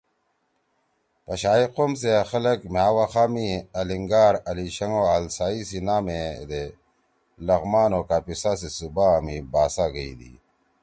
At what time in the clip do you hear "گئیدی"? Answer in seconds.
9.93-10.33